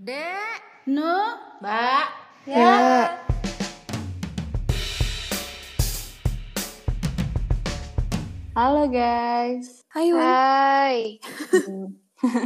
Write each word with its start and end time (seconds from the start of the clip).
Dek, 0.00 0.88
Nu, 0.88 1.12
Mbak. 1.60 2.06
Ya. 2.48 2.72
Halo 8.56 8.88
guys. 8.88 9.84
Hai 9.92 10.08
Wan. 10.16 10.24
Hai. 10.24 11.20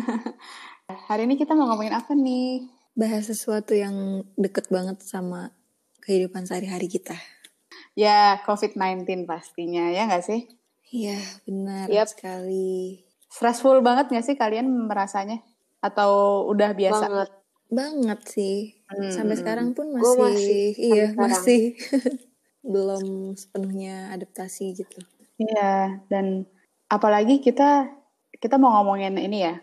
Hari 1.07 1.31
ini 1.31 1.39
kita 1.39 1.55
mau 1.55 1.71
ngomongin 1.71 1.95
apa 1.95 2.19
nih? 2.19 2.67
Bahas 2.99 3.31
sesuatu 3.31 3.71
yang 3.79 4.27
deket 4.35 4.67
banget 4.75 5.07
sama 5.07 5.55
kehidupan 6.03 6.51
sehari-hari 6.51 6.91
kita. 6.91 7.15
Ya, 7.95 8.43
COVID-19 8.51 9.31
pastinya, 9.31 9.95
ya 9.95 10.11
nggak 10.11 10.27
sih? 10.27 10.51
Iya, 10.91 11.23
benar 11.47 11.87
Yap. 11.87 12.11
sekali. 12.11 13.07
Stressful 13.31 13.79
banget 13.79 14.11
nggak 14.11 14.27
sih 14.27 14.35
kalian 14.35 14.91
merasanya? 14.91 15.39
Atau 15.79 16.43
udah 16.51 16.75
biasa? 16.75 17.07
Banget. 17.07 17.44
Banget 17.75 18.21
sih. 18.31 18.57
Hmm. 18.87 19.11
Sampai 19.11 19.35
sekarang 19.35 19.75
pun 19.75 19.91
Gua 19.99 20.31
masih, 20.31 20.31
masih, 20.31 20.65
iya, 20.79 21.07
masih 21.19 21.63
belum 22.73 23.35
sepenuhnya 23.35 24.15
adaptasi 24.15 24.79
gitu. 24.79 24.99
Iya, 25.37 26.01
dan 26.07 26.47
apalagi 26.87 27.43
kita 27.43 27.91
kita 28.39 28.57
mau 28.63 28.71
ngomongin 28.81 29.19
ini 29.19 29.43
ya, 29.51 29.59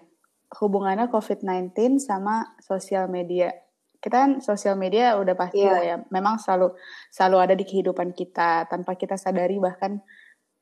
hubungannya 0.60 1.08
COVID-19 1.08 1.98
sama 2.04 2.56
sosial 2.60 3.08
media. 3.08 3.56
Kita 4.02 4.28
kan 4.28 4.32
sosial 4.42 4.76
media 4.76 5.16
udah 5.16 5.36
pasti 5.38 5.62
Iya. 5.64 5.72
lah 5.72 5.84
ya, 5.86 5.96
memang 6.12 6.36
selalu 6.42 6.76
selalu 7.14 7.38
ada 7.40 7.54
di 7.56 7.64
kehidupan 7.64 8.12
kita 8.18 8.66
tanpa 8.68 8.98
kita 9.00 9.16
sadari 9.16 9.62
bahkan 9.62 10.02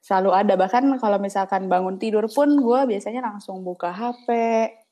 selalu 0.03 0.31
ada. 0.35 0.53
Bahkan 0.59 0.99
kalau 1.01 1.17
misalkan 1.17 1.67
bangun 1.71 1.97
tidur 1.97 2.27
pun 2.31 2.53
gue 2.59 2.79
biasanya 2.87 3.23
langsung 3.25 3.63
buka 3.65 3.91
HP, 3.95 4.27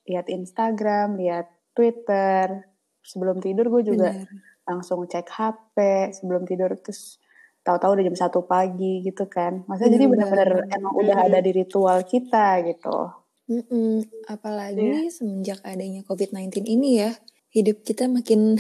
lihat 0.08 0.28
Instagram, 0.32 1.20
lihat 1.20 1.48
Twitter. 1.78 2.66
Sebelum 3.06 3.38
tidur 3.38 3.70
gue 3.70 3.94
juga 3.94 4.10
Benar. 4.10 4.28
langsung 4.66 5.06
cek 5.06 5.30
HP 5.30 5.78
sebelum 6.18 6.44
tidur 6.50 6.74
terus 6.82 7.22
tahu-tahu 7.62 8.00
udah 8.00 8.06
jam 8.10 8.18
satu 8.18 8.50
pagi 8.50 9.06
gitu 9.06 9.30
kan. 9.30 9.62
Maksudnya 9.70 9.94
jadi 10.02 10.06
Bener 10.10 10.26
benar-benar 10.26 10.50
emang 10.74 10.94
udah 10.98 11.18
ada 11.30 11.40
di 11.44 11.52
ritual 11.54 12.02
kita 12.08 12.66
gitu. 12.66 13.14
Mm-mm. 13.48 14.04
Apalagi 14.28 15.08
semenjak 15.08 15.64
adanya 15.64 16.04
COVID-19 16.04 16.68
ini 16.68 17.00
ya, 17.00 17.16
hidup 17.56 17.84
kita 17.84 18.12
makin 18.12 18.60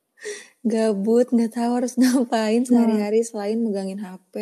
gabut, 0.72 1.32
nggak 1.32 1.56
tahu 1.56 1.72
harus 1.80 1.96
ngapain 1.96 2.64
sehari-hari 2.68 3.24
selain 3.24 3.60
megangin 3.64 4.00
HP, 4.00 4.34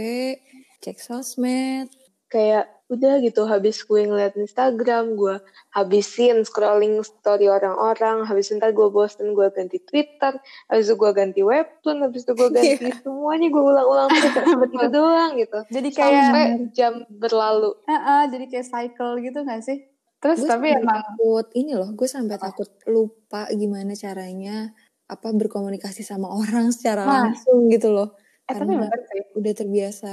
cek 0.83 0.99
sosmed. 0.99 1.91
Kayak 2.27 2.67
udah 2.95 3.21
gitu 3.21 3.45
habis 3.45 3.83
gue 3.83 4.07
ngeliat 4.07 4.35
Instagram, 4.35 5.19
gue 5.19 5.37
habisin 5.71 6.47
scrolling 6.47 7.03
story 7.03 7.47
orang-orang, 7.51 8.23
habis 8.25 8.51
ntar 8.55 8.71
gue 8.71 8.89
bosen 8.89 9.35
gue 9.35 9.47
ganti 9.51 9.79
Twitter, 9.83 10.39
habis 10.71 10.87
itu 10.87 10.95
gue 10.95 11.11
ganti 11.13 11.41
webtoon, 11.43 11.99
habis 12.07 12.23
itu 12.23 12.33
gue 12.33 12.49
ganti 12.51 12.87
semuanya 13.05 13.47
gue 13.51 13.63
ulang-ulang 13.63 14.09
terus 14.35 14.71
itu 14.71 14.87
doang 14.91 15.33
gitu. 15.37 15.59
Jadi 15.69 15.89
kayak 15.91 16.23
Sampai 16.31 16.45
jam 16.73 16.93
berlalu. 17.11 17.71
Heeh, 17.87 18.23
jadi 18.33 18.45
kayak 18.51 18.67
cycle 18.67 19.13
gitu 19.21 19.39
gak 19.43 19.63
sih? 19.63 19.79
Terus 20.23 20.39
Gue 20.41 20.49
tapi 20.49 20.67
emang 20.73 21.03
takut 21.05 21.47
ini 21.53 21.73
loh, 21.77 21.91
gue 21.93 22.09
sampai 22.09 22.37
takut 22.41 22.69
lupa 22.89 23.45
gimana 23.53 23.93
caranya 23.93 24.73
apa 25.05 25.29
berkomunikasi 25.37 26.01
sama 26.01 26.33
orang 26.33 26.73
secara 26.73 27.05
Nah. 27.05 27.29
langsung 27.29 27.69
gitu 27.69 27.93
loh. 27.93 28.17
eh 28.45 28.53
tapi 28.53 28.73
Karena 28.73 28.89
bener 28.89 29.01
sih. 29.13 29.23
udah 29.37 29.53
terbiasa 29.53 30.13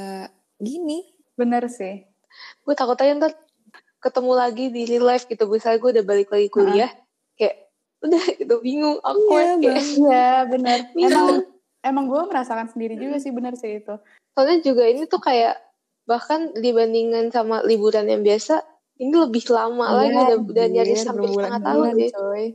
gini. 0.59 1.15
Bener 1.39 1.63
sih. 1.71 2.10
Gue 2.65 2.73
takut 2.77 2.97
aja 2.99 3.13
ntar 3.17 3.33
ketemu 4.01 4.31
lagi 4.33 4.65
di 4.73 4.81
real 4.89 5.05
life 5.05 5.29
gitu. 5.29 5.45
Misalnya 5.45 5.79
gue 5.79 5.91
udah 5.99 6.05
balik 6.05 6.29
lagi 6.33 6.47
kuliah, 6.49 6.91
kayak 7.37 7.69
udah 8.01 8.23
gitu 8.41 8.55
bingung, 8.65 8.97
awkward. 9.05 9.61
Iya, 9.61 9.69
kayak. 9.69 9.83
Iya. 9.85 10.27
Bingung. 10.51 11.05
emang 11.05 11.27
emang 11.81 12.05
gue 12.09 12.21
merasakan 12.29 12.67
sendiri 12.69 12.97
juga 12.97 13.17
sih 13.21 13.31
bener 13.33 13.53
sih 13.57 13.81
itu. 13.81 13.95
Soalnya 14.33 14.57
juga 14.63 14.83
ini 14.89 15.05
tuh 15.05 15.21
kayak 15.21 15.59
bahkan 16.09 16.49
dibandingkan 16.57 17.29
sama 17.29 17.61
liburan 17.61 18.09
yang 18.09 18.25
biasa, 18.25 18.65
ini 18.97 19.13
lebih 19.13 19.45
lama 19.49 20.01
lagi 20.01 20.13
Iya, 20.13 20.21
udah, 20.27 20.37
udah 20.45 20.65
nyaris 20.69 21.01
anjir, 21.01 21.07
sampai 21.07 21.27
setengah 21.29 21.61
tahun 21.61 21.85
sih. 21.97 22.09
coy. 22.13 22.45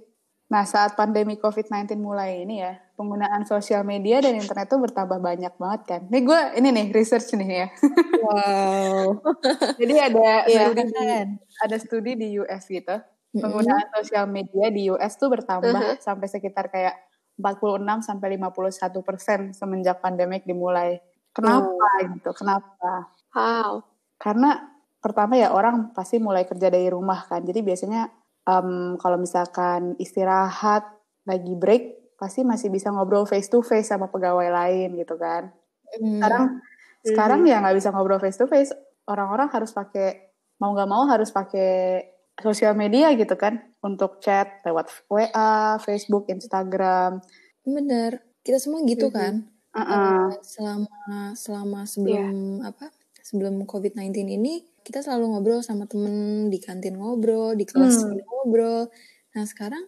Nah, 0.47 0.63
saat 0.63 0.95
pandemi 0.95 1.35
COVID-19 1.39 1.99
mulai 1.99 2.47
ini 2.47 2.63
ya, 2.63 2.79
penggunaan 2.97 3.45
sosial 3.45 3.85
media 3.85 4.25
dan 4.25 4.35
internet 4.41 4.67
tuh 4.73 4.81
bertambah 4.81 5.21
banyak 5.21 5.53
banget 5.61 5.81
kan. 5.85 6.01
Nih 6.09 6.25
gue, 6.25 6.41
ini 6.57 6.69
nih, 6.73 6.87
research 6.97 7.29
nih 7.37 7.49
ya. 7.65 7.69
Wow. 8.25 9.21
Jadi 9.81 9.95
ada 10.01 10.29
Iya. 10.49 10.73
studi, 10.73 10.83
di, 10.89 11.05
ada 11.61 11.77
studi 11.77 12.13
di 12.17 12.29
US 12.41 12.65
gitu. 12.67 12.97
Penggunaan 13.37 13.87
sosial 14.01 14.25
media 14.33 14.73
di 14.73 14.89
US 14.89 15.21
tuh 15.21 15.29
bertambah 15.29 16.01
sampai 16.01 16.27
sekitar 16.27 16.73
kayak 16.73 16.97
46 17.37 18.01
sampai 18.01 18.41
51 18.41 19.05
persen 19.05 19.53
semenjak 19.53 20.01
pandemik 20.01 20.49
dimulai. 20.49 20.97
Kenapa 21.37 22.01
gitu? 22.17 22.33
Kenapa? 22.33 23.13
Wow. 23.37 23.85
Karena 24.17 24.57
pertama 25.05 25.37
ya 25.37 25.53
orang 25.53 25.93
pasti 25.93 26.17
mulai 26.17 26.49
kerja 26.49 26.73
dari 26.73 26.89
rumah 26.89 27.29
kan. 27.29 27.45
Jadi 27.45 27.61
biasanya 27.61 28.09
em, 28.49 28.97
kalau 28.97 29.21
misalkan 29.21 30.01
istirahat 30.01 30.89
lagi 31.29 31.53
break 31.53 32.06
pasti 32.17 32.43
masih 32.43 32.73
bisa 32.73 32.89
ngobrol 32.93 33.29
face 33.29 33.49
to 33.53 33.61
face 33.61 33.93
sama 33.93 34.09
pegawai 34.09 34.49
lain 34.49 34.97
gitu 34.97 35.17
kan. 35.21 35.53
Hmm. 35.97 36.21
Sekarang 36.21 36.45
sekarang 37.07 37.41
ya 37.47 37.63
nggak 37.63 37.77
bisa 37.79 37.93
ngobrol 37.95 38.19
face 38.19 38.41
to 38.41 38.49
face. 38.51 38.73
Orang-orang 39.07 39.47
harus 39.53 39.71
pakai 39.71 40.35
mau 40.59 40.73
nggak 40.75 40.91
mau 40.91 41.05
harus 41.07 41.31
pakai 41.31 42.03
sosial 42.37 42.77
media 42.77 43.13
gitu 43.17 43.33
kan 43.39 43.61
untuk 43.81 44.21
chat 44.21 44.61
lewat 44.67 44.93
WA, 45.09 45.81
Facebook, 45.81 46.29
Instagram. 46.29 47.23
Bener. 47.65 48.21
Kita 48.45 48.59
semua 48.61 48.85
gitu 48.85 49.09
kan. 49.09 49.47
Uh-uh. 49.77 50.33
Eh, 50.33 50.41
selama 50.45 51.37
selama 51.37 51.81
sebelum 51.85 52.61
apa? 52.65 52.93
Sebelum 53.27 53.59
COVID-19 53.67 54.39
ini 54.39 54.63
kita 54.87 55.03
selalu 55.03 55.35
ngobrol 55.35 55.61
sama 55.67 55.91
temen 55.91 56.47
di 56.47 56.63
kantin 56.63 56.95
ngobrol, 56.95 57.59
di 57.59 57.67
kelas 57.67 58.07
Hmm. 58.07 58.23
ngobrol. 58.23 58.87
Nah 59.35 59.45
sekarang 59.45 59.83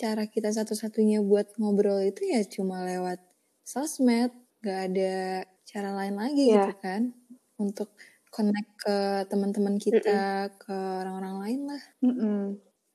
cara 0.00 0.24
kita 0.24 0.48
satu-satunya 0.48 1.20
buat 1.20 1.52
ngobrol 1.60 2.00
itu 2.00 2.24
ya 2.32 2.40
cuma 2.48 2.88
lewat 2.88 3.20
sosmed, 3.62 4.32
gak 4.64 4.80
ada 4.92 5.44
cara 5.68 5.90
lain 5.92 6.16
lagi 6.16 6.42
Iya. 6.50 6.72
gitu 6.72 6.72
kan 6.80 7.02
untuk 7.60 7.92
connect 8.32 8.70
ke 8.80 8.96
teman-teman 9.28 9.76
kita, 9.76 10.48
ke 10.56 10.72
orang-orang 10.72 11.36
lain 11.44 11.60
lah. 11.68 11.82
Mm-mm. 12.00 12.40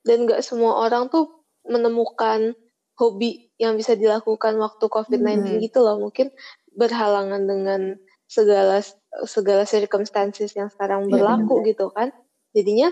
Dan 0.02 0.26
gak 0.26 0.42
semua 0.42 0.82
orang 0.82 1.06
tuh 1.12 1.46
menemukan 1.68 2.56
hobi 2.96 3.52
yang 3.60 3.76
bisa 3.76 3.92
dilakukan 3.94 4.56
waktu 4.58 4.84
COVID-19 4.88 5.44
Hmm. 5.44 5.60
gitu 5.62 5.78
loh. 5.84 6.00
Mungkin 6.00 6.32
berhalangan 6.74 7.44
dengan 7.44 7.80
segala 8.26 8.80
segala 9.28 9.62
circumstances 9.68 10.56
yang 10.56 10.68
sekarang 10.72 11.06
Iya, 11.06 11.12
berlaku 11.20 11.62
gitu 11.68 11.92
kan. 11.94 12.10
Jadinya 12.56 12.90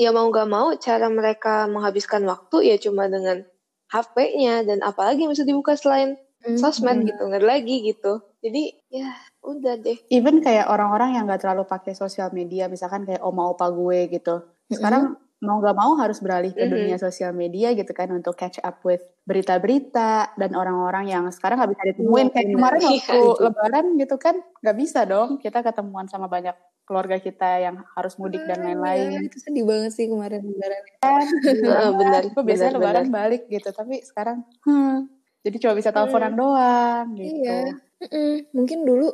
ya 0.00 0.10
mau 0.16 0.32
gak 0.32 0.48
mau 0.48 0.72
cara 0.80 1.06
mereka 1.12 1.68
menghabiskan 1.68 2.24
waktu 2.24 2.72
ya 2.72 2.76
cuma 2.80 3.04
dengan 3.12 3.44
HP-nya 3.92 4.64
dan 4.64 4.78
apalagi 4.80 5.26
yang 5.28 5.32
bisa 5.34 5.44
dibuka 5.44 5.76
selain 5.76 6.16
sosmed 6.56 7.04
Hmm. 7.04 7.08
gitu 7.08 7.22
nggak 7.28 7.44
lagi 7.44 7.76
gitu. 7.84 8.24
Jadi 8.40 8.62
ya 8.88 9.12
udah 9.44 9.76
deh. 9.76 9.98
even 10.08 10.40
kayak 10.40 10.72
orang-orang 10.72 11.20
yang 11.20 11.28
nggak 11.28 11.44
terlalu 11.44 11.68
pakai 11.68 11.92
sosial 11.92 12.32
media, 12.32 12.64
misalkan 12.72 13.04
kayak 13.04 13.20
oma 13.20 13.52
opa 13.52 13.68
gue 13.68 14.08
gitu. 14.08 14.40
Sekarang 14.72 15.20
mau 15.40 15.56
nggak 15.56 15.72
mau 15.72 15.96
harus 15.96 16.20
beralih 16.20 16.52
ke 16.52 16.62
Mhm. 16.62 16.72
dunia 16.72 16.96
sosial 16.96 17.32
media 17.32 17.72
gitu 17.72 17.90
kan 17.90 18.12
untuk 18.12 18.36
catch 18.36 18.60
up 18.60 18.84
with 18.84 19.00
berita-berita 19.24 20.36
dan 20.36 20.50
orang-orang 20.52 21.08
yang 21.08 21.24
sekarang 21.32 21.56
nggak 21.58 21.72
bisa 21.72 21.84
ditemuin. 21.90 22.26
Iya, 22.28 22.32
kayak 22.32 22.48
kemarin 22.52 22.80
Iya, 22.80 22.88
waktu 22.92 23.16
itu. 23.16 23.40
lebaran 23.40 23.84
gitu 23.96 24.16
kan 24.16 24.34
nggak 24.60 24.76
bisa 24.76 25.00
dong 25.04 25.28
kita 25.36 25.58
ketemuan 25.60 26.06
sama 26.06 26.28
banyak 26.28 26.52
keluarga 26.84 27.16
kita 27.16 27.62
yang 27.62 27.76
harus 27.94 28.18
mudik 28.18 28.42
dan 28.44 28.60
lain-lain. 28.60 29.14
ya, 29.14 29.20
itu 29.22 29.38
sedih 29.38 29.62
banget 29.62 29.94
sih 29.94 30.10
kemarin 30.10 30.42
lebaran. 30.42 30.82
Heeh, 31.00 31.90
benar, 31.94 32.22
Gue 32.34 32.42
biasanya 32.42 32.72
benar, 32.74 32.82
lebaran 32.82 33.06
balik 33.08 33.42
gitu, 33.46 33.68
tapi 33.70 34.02
sekarang 34.02 34.42
hmm, 34.66 35.06
jadi 35.40 35.56
cuma 35.56 35.74
bisa 35.78 35.88
teleponan 35.88 36.34
doang 36.34 37.06
gitu. 37.14 37.32
Iya. 37.46 37.60
Mm-mm. 38.00 38.32
Mungkin 38.52 38.78
dulu 38.82 39.08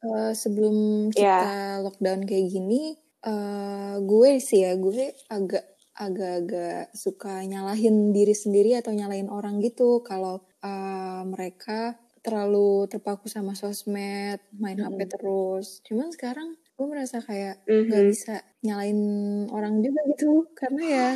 eh, 0.00 0.32
sebelum 0.32 0.76
kita 1.12 1.46
lockdown 1.84 2.24
kayak 2.24 2.48
gini, 2.48 2.96
eh, 3.24 3.96
gue 4.02 4.30
sih 4.38 4.62
ya 4.66 4.76
gue 4.78 5.14
agak 5.30 5.64
agak-agak 5.98 6.94
suka 6.94 7.42
nyalahin 7.42 8.14
diri 8.14 8.30
sendiri 8.30 8.78
atau 8.78 8.94
nyalahin 8.94 9.26
orang 9.26 9.58
gitu 9.58 10.02
kalau 10.06 10.46
eh, 10.62 11.22
mereka 11.26 11.98
terlalu 12.22 12.84
terpaku 12.90 13.30
sama 13.30 13.54
sosmed, 13.54 14.42
main 14.58 14.78
HP 14.78 14.98
terus. 15.08 15.80
Cuman 15.86 16.12
sekarang 16.12 16.58
gue 16.78 16.86
merasa 16.86 17.18
kayak 17.18 17.64
nggak 17.66 18.04
bisa 18.06 18.38
nyalain 18.62 19.00
orang 19.50 19.82
juga 19.82 19.98
gitu 20.14 20.46
karena 20.54 20.82
ya 20.84 21.08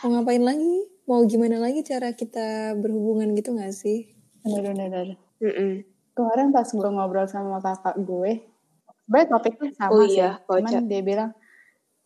mau 0.00 0.16
ngapain 0.16 0.42
lagi, 0.42 0.76
mau 1.04 1.20
gimana 1.28 1.60
lagi 1.60 1.84
cara 1.84 2.16
kita 2.16 2.74
berhubungan 2.80 3.36
gitu 3.36 3.52
gak 3.52 3.76
sih? 3.76 4.16
Bener-bener. 4.40 5.20
Mm-mm. 5.44 5.84
Kemarin 6.16 6.48
pas 6.56 6.66
gue 6.66 6.90
ngobrol 6.90 7.28
sama 7.28 7.60
kakak 7.60 8.00
gue, 8.00 8.32
sebenarnya 9.10 9.28
topiknya 9.34 9.70
sama 9.74 9.98
Oh 9.98 10.06
sih. 10.14 10.30
iya, 10.30 10.38
Cuman 10.54 10.74
Ocha. 10.74 10.86
dia 10.86 11.02
bilang, 11.02 11.34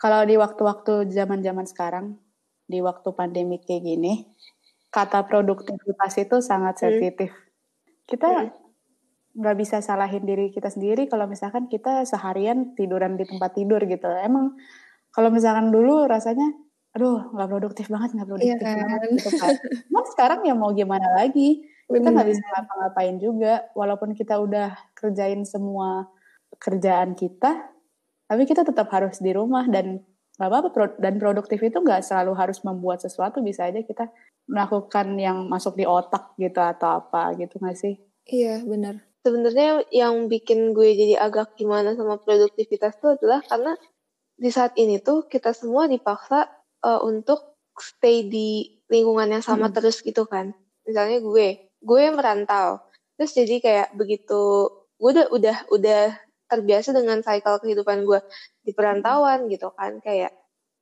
kalau 0.01 0.25
di 0.27 0.37
waktu-waktu 0.41 1.09
zaman-zaman 1.13 1.67
sekarang, 1.69 2.07
di 2.69 2.81
waktu 2.85 3.09
pandemi 3.17 3.61
kayak 3.63 3.85
gini, 3.85 4.13
kata 4.95 5.25
produktivitas 5.29 6.15
itu 6.23 6.37
sangat 6.45 6.77
sensitif. 6.83 7.31
Kita 8.09 8.29
nggak 9.35 9.57
bisa 9.59 9.79
salahin 9.83 10.25
diri 10.29 10.51
kita 10.55 10.71
sendiri 10.71 11.11
kalau 11.11 11.27
misalkan 11.31 11.67
kita 11.71 12.07
seharian 12.07 12.75
tiduran 12.79 13.19
di 13.21 13.25
tempat 13.29 13.53
tidur 13.59 13.83
gitu. 13.87 14.07
Emang 14.23 14.55
kalau 15.15 15.31
misalkan 15.35 15.71
dulu 15.75 16.07
rasanya, 16.11 16.47
aduh 16.97 17.31
nggak 17.35 17.49
produktif 17.53 17.87
banget, 17.93 18.11
nggak 18.17 18.29
produktif 18.31 18.69
Iya 18.69 18.79
banget 18.79 19.01
kan? 19.01 19.11
gitu 19.17 19.31
kan. 19.41 19.55
Nah 19.93 20.05
sekarang 20.13 20.41
ya 20.49 20.55
mau 20.59 20.71
gimana 20.75 21.09
lagi? 21.19 21.65
Kita 21.93 22.11
nggak 22.15 22.29
bisa 22.31 22.43
ngapa-ngapain 22.53 23.17
juga, 23.23 23.53
walaupun 23.79 24.11
kita 24.19 24.35
udah 24.43 24.75
kerjain 24.99 25.43
semua 25.47 26.07
kerjaan 26.59 27.15
kita, 27.15 27.71
tapi 28.25 28.43
kita 28.49 28.65
tetap 28.65 28.89
harus 28.91 29.21
di 29.21 29.31
rumah 29.31 29.67
dan 29.69 30.01
nggak 30.35 30.49
apa-apa. 30.51 30.69
pro- 30.75 30.99
Dan 30.99 31.23
produktif 31.23 31.63
itu 31.63 31.79
nggak 31.79 32.03
selalu 32.03 32.33
harus 32.35 32.59
membuat 32.67 32.99
sesuatu, 33.05 33.39
bisa 33.45 33.69
aja 33.71 33.81
kita 33.83 34.11
melakukan 34.45 35.17
yang 35.17 35.49
masuk 35.49 35.73
di 35.79 35.89
otak 35.89 36.37
gitu 36.37 36.61
atau 36.61 37.01
apa 37.01 37.33
gitu 37.39 37.57
nggak 37.61 37.79
sih? 37.79 37.95
Iya, 38.29 38.65
benar. 38.65 39.05
Sebenarnya 39.25 39.89
yang 39.89 40.29
bikin 40.29 40.77
gue 40.77 40.93
jadi 40.93 41.17
agak 41.17 41.57
gimana 41.57 41.97
sama 41.97 42.21
produktivitas 42.21 43.01
itu 43.01 43.07
adalah 43.17 43.41
karena 43.41 43.73
di 44.37 44.51
saat 44.53 44.77
ini 44.77 45.01
tuh 45.01 45.25
kita 45.31 45.55
semua 45.57 45.89
dipaksa 45.89 46.45
eh, 46.85 47.01
untuk 47.01 47.57
stay 47.79 48.29
di 48.29 48.81
lingkungan 48.93 49.33
yang 49.33 49.45
sama 49.45 49.73
Mm-mm. 49.73 49.77
terus 49.81 50.05
gitu 50.05 50.29
kan. 50.29 50.53
Misalnya 50.85 51.25
gue, 51.25 51.73
gue 51.81 52.03
merantau. 52.13 52.85
Terus 53.17 53.33
jadi 53.33 53.55
kayak 53.63 53.89
begitu 53.97 54.43
gue 54.95 55.11
udah 55.11 55.27
udah 55.33 55.57
udah 55.73 56.03
terbiasa 56.55 56.95
dengan 56.95 57.19
cycle 57.21 57.59
kehidupan 57.59 58.07
gue 58.07 58.23
di 58.63 58.71
perantauan 58.71 59.51
gitu 59.51 59.75
kan 59.75 59.99
kayak 59.99 60.31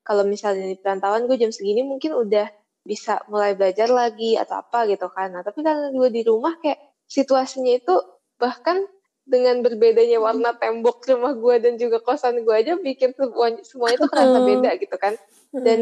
kalau 0.04 0.26
misalnya 0.26 0.68
di 0.68 0.76
perantauan 0.76 1.24
gue 1.30 1.36
jam 1.38 1.54
segini 1.54 1.86
mungkin 1.86 2.12
udah 2.12 2.50
bisa 2.82 3.22
mulai 3.30 3.54
belajar 3.54 3.86
lagi 3.86 4.34
atau 4.34 4.58
apa 4.58 4.90
gitu 4.90 5.06
kan. 5.14 5.30
Nah, 5.30 5.46
tapi 5.46 5.62
karena 5.62 5.94
gue 5.94 6.08
di 6.10 6.22
rumah 6.26 6.58
kayak 6.58 6.78
situasinya 7.06 7.78
itu 7.78 7.94
bahkan 8.42 8.82
dengan 9.22 9.62
berbedanya 9.62 10.18
warna 10.18 10.58
tembok 10.58 11.06
rumah 11.06 11.38
gue 11.38 11.54
dan 11.62 11.78
juga 11.78 12.02
kosan 12.02 12.42
gue 12.42 12.50
aja 12.50 12.74
bikin 12.74 13.14
semuanya 13.14 13.62
semuanya 13.62 13.96
tuh 14.02 14.10
kerasa 14.10 14.38
beda 14.42 14.70
gitu 14.82 14.96
kan. 14.98 15.14
Dan 15.54 15.80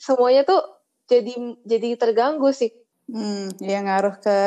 semuanya 0.00 0.48
tuh 0.48 0.64
jadi 1.04 1.60
jadi 1.68 1.88
terganggu 2.00 2.48
sih. 2.56 2.72
Hmm, 3.12 3.52
dia 3.60 3.84
ngaruh 3.84 4.16
ke 4.24 4.38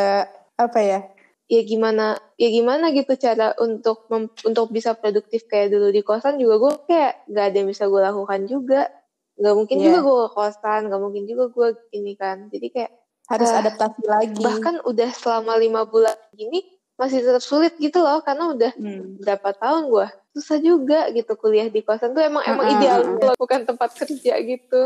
apa 0.57 0.79
ya? 0.81 1.05
Ya 1.53 1.61
gimana 1.61 2.05
ya 2.33 2.49
gimana 2.49 2.89
gitu 2.89 3.13
cara 3.15 3.53
untuk 3.61 4.09
mem- 4.09 4.33
untuk 4.41 4.73
bisa 4.73 4.97
produktif 4.97 5.45
kayak 5.45 5.69
dulu 5.69 5.93
di 5.93 6.01
kosan 6.01 6.41
juga 6.41 6.57
gue 6.57 6.71
kayak 6.89 7.29
gak 7.29 7.45
ada 7.45 7.57
yang 7.61 7.69
bisa 7.69 7.85
gue 7.85 8.01
lakukan 8.01 8.41
juga. 8.49 8.89
Gak 9.37 9.53
mungkin 9.53 9.77
Iya. 9.77 9.85
juga 9.85 9.99
gue 10.01 10.15
ke 10.17 10.29
kosan, 10.33 10.81
gak 10.89 10.97
mungkin 10.99 11.23
juga 11.23 11.43
gue 11.47 11.67
ini 11.93 12.17
kan. 12.17 12.49
Jadi 12.49 12.67
kayak 12.69 12.91
Harus 13.23 13.49
Ah, 13.49 13.63
adaptasi 13.63 14.03
lagi. 14.03 14.35
bahkan 14.35 14.83
udah 14.83 15.09
selama 15.13 15.55
lima 15.55 15.87
bulan 15.87 16.11
gini 16.33 16.59
masih 16.93 17.23
tetap 17.23 17.39
sulit 17.39 17.71
gitu 17.79 18.03
loh 18.03 18.19
karena 18.19 18.51
udah 18.51 18.71
Hmm. 18.75 19.15
berapa 19.15 19.55
tahun 19.55 19.87
gue 19.87 20.07
susah 20.33 20.59
juga 20.59 21.07
gitu 21.09 21.31
kuliah 21.35 21.65
di 21.65 21.81
kosan 21.81 22.11
tuh 22.11 22.19
emang 22.19 22.43
emang 22.43 22.67
Mm-mm, 22.67 22.75
ideal 22.75 22.99
mm-mm. 22.99 23.11
gitu 23.15 23.23
loh, 23.23 23.37
bukan 23.39 23.63
tempat 23.63 23.89
kerja 23.95 24.33
gitu. 24.43 24.81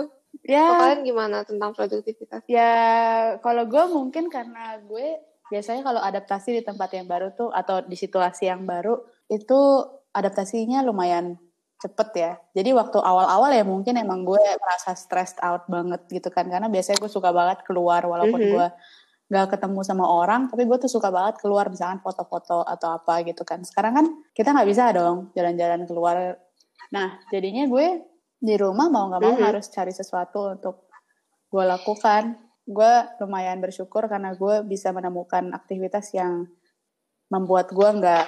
Ya, 0.46 0.69
kalian 0.69 1.02
gimana 1.02 1.42
tentang 1.44 1.74
produktivitas? 1.74 2.46
ya 2.46 2.72
kalau 3.42 3.66
gue 3.66 3.84
mungkin 3.90 4.30
karena 4.30 4.78
gue 4.80 5.18
biasanya 5.48 5.82
kalau 5.84 6.02
adaptasi 6.04 6.60
di 6.60 6.62
tempat 6.64 6.90
yang 6.94 7.08
baru 7.08 7.32
tuh 7.34 7.50
atau 7.52 7.82
di 7.84 7.96
situasi 7.96 8.48
yang 8.48 8.68
baru 8.68 9.00
itu 9.28 9.60
adaptasinya 10.12 10.82
lumayan 10.84 11.38
cepet 11.78 12.10
ya. 12.18 12.32
Jadi 12.58 12.74
waktu 12.74 12.98
awal-awal 12.98 13.54
ya 13.54 13.62
mungkin 13.62 14.02
emang 14.02 14.26
gue 14.26 14.42
merasa 14.58 14.98
stressed 14.98 15.38
out 15.46 15.70
banget 15.70 16.02
gitu 16.10 16.34
kan 16.34 16.50
karena 16.50 16.66
biasanya 16.68 16.98
gue 16.98 17.12
suka 17.12 17.30
banget 17.30 17.62
keluar 17.70 18.02
walaupun 18.02 18.42
Mhm. 18.42 18.50
gue 18.50 18.68
gak 19.28 19.60
ketemu 19.60 19.84
sama 19.84 20.08
orang 20.08 20.48
tapi 20.48 20.64
gue 20.64 20.78
tuh 20.80 20.88
suka 20.90 21.12
banget 21.12 21.38
keluar 21.44 21.68
misalkan 21.68 22.00
foto-foto 22.00 22.64
atau 22.66 22.96
apa 22.98 23.22
gitu 23.28 23.44
kan. 23.44 23.62
Sekarang 23.62 23.94
kan 23.94 24.06
kita 24.34 24.56
nggak 24.56 24.68
bisa 24.72 24.90
dong 24.96 25.30
jalan-jalan 25.36 25.84
keluar. 25.86 26.40
Nah 26.90 27.20
jadinya 27.30 27.68
gue 27.68 27.88
di 28.40 28.56
rumah 28.58 28.88
mau 28.90 29.12
nggak 29.12 29.22
mau 29.22 29.36
Mhm. 29.38 29.44
harus 29.46 29.68
cari 29.70 29.92
sesuatu 29.94 30.56
untuk 30.56 30.88
gue 31.52 31.64
lakukan. 31.64 32.47
Gue 32.68 32.94
lumayan 33.24 33.64
bersyukur 33.64 34.12
karena 34.12 34.36
gue 34.36 34.62
bisa 34.68 34.92
menemukan 34.92 35.56
aktivitas 35.56 36.12
yang 36.12 36.52
membuat 37.31 37.72
gue 37.72 37.88
nggak 37.88 38.25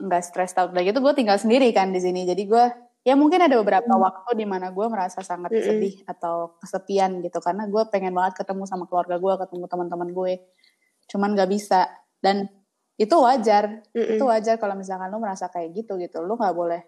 nggak 0.00 0.22
stressed 0.24 0.56
out. 0.56 0.72
Lagi 0.72 0.96
itu 0.96 1.00
gue 1.04 1.12
tinggal 1.12 1.36
sendiri 1.36 1.68
kan 1.76 1.92
di 1.92 2.00
sini. 2.00 2.24
Jadi 2.24 2.48
gue 2.48 2.64
ya 3.04 3.14
mungkin 3.14 3.44
ada 3.44 3.54
beberapa 3.60 3.92
Hmm. 3.92 4.02
waktu 4.02 4.30
di 4.40 4.46
mana 4.48 4.72
gue 4.72 4.86
merasa 4.88 5.20
sangat 5.20 5.52
Mm-mm. 5.52 5.62
sedih 5.62 5.94
atau 6.08 6.56
kesepian 6.58 7.20
gitu 7.20 7.38
karena 7.44 7.68
gue 7.68 7.82
pengen 7.92 8.16
banget 8.16 8.40
ketemu 8.40 8.64
sama 8.64 8.88
keluarga 8.88 9.20
gue, 9.20 9.32
ketemu 9.44 9.64
teman-teman 9.68 10.08
gue. 10.10 10.32
Cuman 11.12 11.36
nggak 11.36 11.50
bisa 11.52 11.86
dan 12.24 12.48
itu 12.96 13.12
wajar. 13.12 13.84
Mm-mm. 13.92 14.16
Itu 14.16 14.24
wajar 14.24 14.56
kalau 14.56 14.72
misalkan 14.72 15.12
lu 15.12 15.20
merasa 15.20 15.52
kayak 15.52 15.76
gitu 15.76 16.00
gitu. 16.00 16.24
Lu 16.24 16.40
nggak 16.40 16.56
boleh 16.56 16.80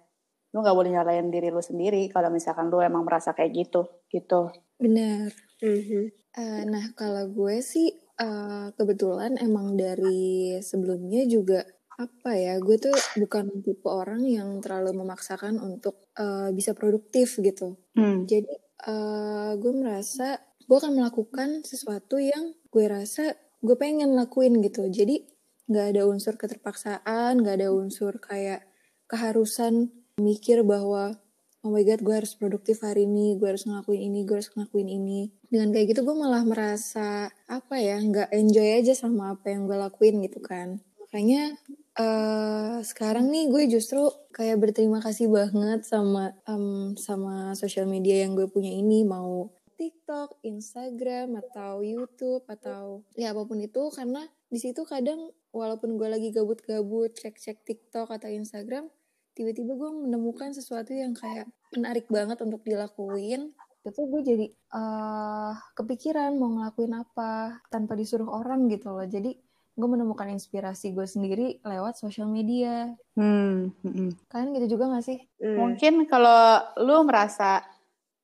lu 0.48 0.64
nggak 0.64 0.76
boleh 0.80 0.90
nyalain 0.96 1.28
diri 1.28 1.52
lu 1.52 1.60
sendiri 1.60 2.08
kalau 2.08 2.32
misalkan 2.32 2.72
lu 2.72 2.80
emang 2.80 3.04
merasa 3.04 3.36
kayak 3.36 3.52
gitu 3.52 3.84
gitu. 4.08 4.48
Benar. 4.80 5.28
Mhm. 5.62 6.02
Eh, 6.38 6.62
nah, 6.70 6.84
kalau 6.94 7.26
gue 7.34 7.58
sih 7.62 7.90
eh, 8.18 8.66
kebetulan 8.78 9.38
emang 9.38 9.74
dari 9.78 10.54
sebelumnya 10.62 11.26
juga 11.26 11.66
apa 11.98 12.30
ya, 12.38 12.62
gue 12.62 12.78
tuh 12.78 12.94
bukan 13.18 13.62
tipe 13.62 13.90
orang 13.90 14.22
yang 14.22 14.62
terlalu 14.62 15.02
memaksakan 15.02 15.58
untuk 15.58 15.98
eh, 16.14 16.50
bisa 16.54 16.74
produktif 16.78 17.38
gitu. 17.42 17.74
Hmm. 17.98 18.22
Jadi 18.26 18.54
eh, 18.86 19.50
gue 19.58 19.72
merasa 19.74 20.38
gue 20.68 20.76
akan 20.78 20.94
melakukan 21.00 21.66
sesuatu 21.66 22.20
yang 22.22 22.54
gue 22.70 22.86
rasa 22.86 23.34
gue 23.58 23.74
pengen 23.74 24.14
lakuin 24.14 24.62
gitu. 24.62 24.86
Jadi 24.86 25.26
nggak 25.68 25.86
ada 25.96 26.02
unsur 26.06 26.38
keterpaksaan, 26.38 27.42
nggak 27.42 27.56
ada 27.60 27.68
unsur 27.74 28.16
kayak 28.22 28.62
keharusan 29.10 29.90
mikir 30.22 30.62
bahwa 30.62 31.18
oh 31.66 31.70
my 31.74 31.82
god 31.82 32.00
gue 32.00 32.14
harus 32.14 32.32
produktif 32.38 32.86
hari 32.86 33.04
ini, 33.08 33.34
gue 33.34 33.48
harus 33.50 33.66
ngelakuin 33.66 34.02
ini, 34.12 34.22
gue 34.22 34.36
harus 34.38 34.50
ngelakuin 34.54 34.88
ini. 34.88 35.20
Dengan 35.50 35.74
kayak 35.74 35.86
gitu 35.94 36.06
gue 36.06 36.16
malah 36.16 36.44
merasa 36.46 37.32
apa 37.50 37.74
ya 37.80 37.98
nggak 37.98 38.30
enjoy 38.30 38.68
aja 38.78 38.94
sama 38.94 39.34
apa 39.34 39.50
yang 39.50 39.66
gue 39.66 39.76
lakuin 39.76 40.22
gitu 40.22 40.38
kan. 40.38 40.78
Makanya 41.02 41.56
eh 41.98 42.78
sekarang 42.86 43.26
nih 43.34 43.50
gue 43.50 43.64
justru 43.74 44.06
kayak 44.30 44.62
berterima 44.62 45.02
kasih 45.02 45.26
banget 45.26 45.82
sama 45.82 46.30
em, 46.46 46.94
sama 46.94 47.58
sosial 47.58 47.90
media 47.90 48.22
yang 48.22 48.38
gue 48.38 48.46
punya 48.46 48.70
ini 48.70 49.02
mau 49.02 49.50
TikTok, 49.78 50.42
Instagram 50.42 51.38
atau 51.38 51.82
YouTube 51.86 52.42
atau 52.50 53.06
ya 53.14 53.30
apa 53.30 53.46
pun 53.46 53.58
itu 53.62 53.90
karena 53.94 54.26
di 54.50 54.58
situ 54.58 54.82
kadang 54.86 55.30
walaupun 55.54 55.98
gue 55.98 56.08
lagi 56.10 56.28
gabut-gabut 56.34 57.14
cek-cek 57.14 57.62
TikTok 57.62 58.10
atau 58.10 58.30
Instagram 58.30 58.90
tiba-tiba 59.38 59.72
gue 59.72 59.90
menemukan 60.02 60.50
sesuatu 60.50 60.90
yang 60.90 61.14
kayak 61.14 61.46
menarik 61.70 62.10
banget 62.10 62.42
untuk 62.42 62.66
dilakuin 62.66 63.54
itu 63.86 64.00
gue 64.04 64.20
jadi 64.20 64.46
eh 64.50 65.52
kepikiran 65.72 66.34
mau 66.34 66.50
ngelakuin 66.50 66.98
apa 66.98 67.62
tanpa 67.70 67.94
disuruh 67.94 68.26
orang 68.26 68.66
gitu 68.66 68.90
loh 68.90 69.06
jadi 69.06 69.32
gue 69.78 69.88
menemukan 69.88 70.26
inspirasi 70.28 70.90
gue 70.90 71.06
sendiri 71.06 71.62
lewat 71.62 71.94
sosial 71.94 72.26
media 72.26 72.98
Hmm. 73.14 73.70
mm-mm. 73.80 74.10
kalian 74.26 74.50
gitu 74.58 74.74
juga 74.74 74.90
gak 74.90 75.06
sih 75.06 75.18
Mm. 75.38 75.54
Mungkin 75.54 75.94
kalau 76.10 76.58
lu 76.82 77.06
merasa 77.06 77.62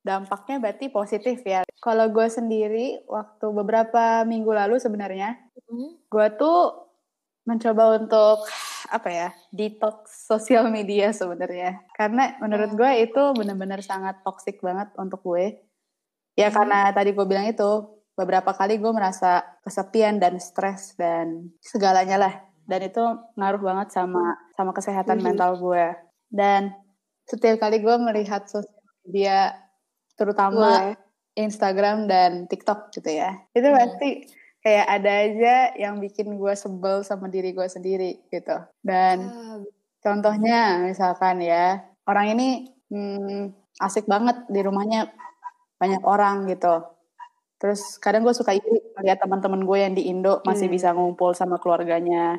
dampaknya 0.03 0.59
berarti 0.59 0.91
positif 0.91 1.41
ya. 1.47 1.63
Kalau 1.79 2.11
gue 2.11 2.27
sendiri 2.29 3.07
waktu 3.07 3.47
beberapa 3.49 4.27
minggu 4.27 4.51
lalu 4.51 4.77
sebenarnya 4.77 5.39
Hmm? 5.65 5.97
gue 6.11 6.27
tuh 6.37 6.91
mencoba 7.47 7.97
untuk 7.97 8.45
apa 8.91 9.09
ya 9.09 9.29
detox 9.49 10.29
sosial 10.29 10.69
media 10.69 11.11
sebenarnya 11.11 11.81
karena 11.95 12.37
menurut 12.39 12.75
gue 12.75 12.91
itu 13.01 13.23
benar-benar 13.33 13.81
sangat 13.81 14.21
toxic 14.21 14.61
banget 14.61 14.93
untuk 14.97 15.25
gue 15.25 15.63
ya 16.35 16.51
Hmm. 16.51 16.57
karena 16.61 16.79
tadi 16.91 17.13
gue 17.13 17.25
bilang 17.25 17.47
itu 17.47 17.71
beberapa 18.15 18.53
kali 18.53 18.79
gue 18.79 18.93
merasa 18.93 19.43
kesepian 19.63 20.19
dan 20.19 20.39
stres 20.39 20.95
dan 20.95 21.51
segalanya 21.59 22.17
lah 22.19 22.35
dan 22.65 22.81
itu 22.83 23.03
ngaruh 23.35 23.63
banget 23.63 23.89
sama 23.93 24.37
sama 24.53 24.71
kesehatan 24.73 25.19
Mhm. 25.19 25.25
mental 25.25 25.57
gue 25.59 25.87
dan 26.31 26.75
setiap 27.25 27.57
kali 27.59 27.81
gue 27.81 27.97
melihat 27.99 28.45
sosial 28.47 28.75
media 29.05 29.57
terutama 30.15 30.61
Boleh. 30.85 30.97
Instagram 31.35 32.07
dan 32.07 32.47
TikTok 32.47 32.95
gitu 32.95 33.11
ya. 33.11 33.35
Itu 33.51 33.67
Hmm. 33.67 33.75
pasti 33.75 34.23
kayak 34.65 34.87
ada 34.89 35.13
aja 35.29 35.55
yang 35.77 36.01
bikin 36.01 36.41
gue 36.41 36.55
sebel 36.57 37.05
sama 37.05 37.29
diri 37.29 37.53
gue 37.53 37.69
sendiri 37.69 38.25
gitu. 38.33 38.57
Dan 38.81 39.29
Ah, 39.29 39.61
contohnya 40.05 40.81
misalkan 40.85 41.45
ya, 41.45 41.85
orang 42.09 42.33
ini 42.37 42.49
hmm, 42.91 43.53
asik 43.85 44.09
banget 44.09 44.37
di 44.49 44.61
rumahnya 44.65 45.13
banyak 45.81 46.03
orang 46.07 46.49
gitu. 46.53 46.81
Terus 47.61 47.97
kadang 48.03 48.27
gue 48.27 48.35
suka 48.37 48.53
iri 48.57 48.81
melihat 48.99 49.25
teman-teman 49.25 49.63
gue 49.65 49.79
yang 49.81 49.95
di 49.97 50.09
Indo 50.11 50.43
masih 50.45 50.69
Hmm. 50.69 50.75
bisa 50.77 50.89
ngumpul 50.93 51.33
sama 51.37 51.57
keluarganya. 51.63 52.39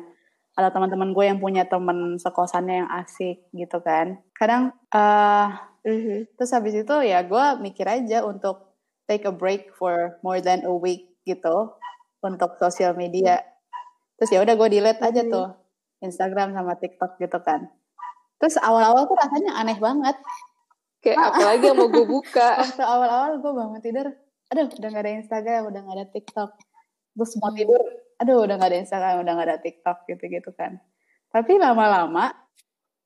Ada 0.56 0.72
teman-teman 0.74 1.12
gue 1.16 1.24
yang 1.28 1.38
punya 1.42 1.64
teman 1.68 2.16
sekosannya 2.20 2.86
yang 2.86 2.90
asik 3.02 3.44
gitu 3.54 3.78
kan. 3.84 4.20
Kadang 4.36 4.72
eh 4.94 5.48
Mhm. 5.86 6.34
Terus 6.34 6.50
habis 6.50 6.74
itu 6.74 6.96
ya 7.06 7.22
gue 7.22 7.44
mikir 7.62 7.86
aja 7.86 8.26
untuk 8.26 8.74
take 9.06 9.22
a 9.22 9.30
break 9.34 9.70
for 9.78 10.18
more 10.26 10.42
than 10.42 10.66
a 10.66 10.74
week 10.74 11.14
gitu 11.22 11.70
untuk 12.22 12.56
sosial 12.56 12.94
media. 12.94 13.40
Terus 14.16 14.30
ya 14.32 14.40
udah 14.40 14.54
gue 14.56 14.68
delete 14.70 15.02
aja 15.02 15.22
Hmm. 15.22 15.32
tuh 15.32 15.46
Instagram 16.00 16.52
sama 16.52 16.76
TikTok 16.76 17.20
gitu 17.20 17.38
kan. 17.40 17.68
Terus 18.36 18.60
awal-awal 18.60 19.08
tuh 19.08 19.16
rasanya 19.16 19.56
aneh 19.56 19.76
banget. 19.76 20.16
Kayak 21.00 21.32
apalagi 21.32 21.64
yang 21.68 21.76
mau 21.78 21.88
gue 21.88 22.04
buka. 22.04 22.48
Waktu 22.76 22.82
awal-awal 22.84 23.32
gue 23.40 23.52
bangun 23.52 23.80
tidur, 23.80 24.06
aduh 24.48 24.66
udah 24.68 24.88
gak 24.90 25.04
ada 25.04 25.12
Instagram, 25.16 25.60
udah 25.68 25.80
gak 25.84 25.96
ada 25.96 26.06
TikTok. 26.10 26.50
Terus 27.16 27.32
mau 27.40 27.48
Hmm. 27.52 27.58
tidur, 27.58 27.82
aduh 28.16 28.38
udah 28.44 28.54
gak 28.56 28.70
ada 28.72 28.78
Instagram, 28.80 29.14
udah 29.24 29.32
gak 29.36 29.48
ada 29.48 29.58
TikTok 29.60 29.98
gitu-gitu 30.06 30.50
kan. 30.52 30.80
Tapi 31.30 31.52
lama-lama, 31.56 32.32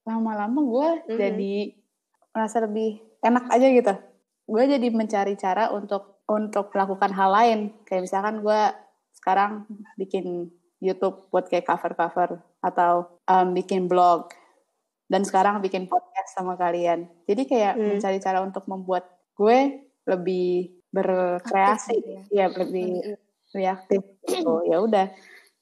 lama-lama 0.07 0.61
gue 0.61 0.89
Mhm. 1.07 1.19
jadi 1.19 1.55
merasa 2.31 2.63
lebih 2.63 3.03
enak 3.21 3.45
aja 3.51 3.67
gitu. 3.69 3.95
Gue 4.47 4.63
jadi 4.67 4.89
mencari 4.91 5.35
cara 5.35 5.71
untuk 5.71 6.23
untuk 6.27 6.71
melakukan 6.71 7.11
hal 7.11 7.31
lain. 7.31 7.59
Kayak 7.85 8.07
misalkan 8.07 8.39
gue 8.41 8.61
sekarang 9.21 9.69
bikin 9.95 10.49
YouTube 10.81 11.29
buat 11.29 11.47
kayak 11.47 11.69
cover-cover 11.69 12.41
atau 12.65 13.21
um, 13.29 13.53
bikin 13.53 13.85
blog 13.85 14.33
dan 15.07 15.23
sekarang 15.23 15.61
bikin 15.61 15.87
podcast 15.87 16.33
sama 16.33 16.57
kalian. 16.57 17.05
Jadi 17.29 17.45
kayak 17.45 17.75
Hmm. 17.77 17.87
mencari 17.95 18.19
cara 18.19 18.41
untuk 18.41 18.65
membuat 18.65 19.05
gue 19.37 19.85
lebih 20.09 20.73
berkreasi, 20.91 21.95
Aktif 21.95 22.27
gitu 22.27 22.35
ya 22.35 22.47
lebih 22.51 22.89
Lebih- 22.99 23.19
lebih 23.51 23.69
aktif 23.69 24.01
gitu. 24.27 24.55
Ya 24.67 24.79
udah. 24.81 25.07